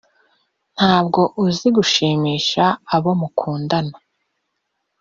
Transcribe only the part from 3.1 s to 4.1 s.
mukundana,.